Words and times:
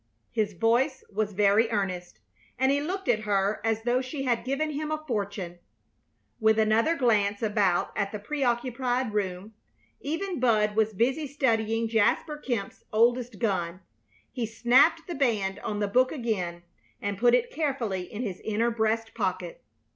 His 0.31 0.53
voice 0.53 1.03
was 1.13 1.33
very 1.33 1.69
earnest, 1.69 2.17
and 2.57 2.71
he 2.71 2.81
looked 2.81 3.07
at 3.07 3.19
her 3.19 3.61
as 3.63 3.83
though 3.83 4.01
she 4.01 4.23
had 4.23 4.43
given 4.43 4.71
him 4.71 4.89
a 4.89 5.03
fortune. 5.07 5.59
With 6.39 6.57
another 6.57 6.95
glance 6.95 7.43
about 7.43 7.91
at 7.95 8.11
the 8.11 8.17
preoccupied 8.17 9.13
room 9.13 9.53
even 9.99 10.39
Bud 10.39 10.75
was 10.75 10.95
busy 10.95 11.27
studying 11.27 11.87
Jasper 11.87 12.37
Kemp's 12.37 12.83
oldest 12.91 13.37
gun 13.37 13.79
he 14.31 14.47
snapped 14.47 15.05
the 15.05 15.13
band 15.13 15.59
on 15.59 15.77
the 15.77 15.87
book 15.87 16.11
again 16.11 16.63
and 16.99 17.15
put 17.19 17.35
it 17.35 17.51
carefully 17.51 18.11
in 18.11 18.23
his 18.23 18.39
inner 18.43 18.71
breast 18.71 19.13
pocket. 19.13 19.61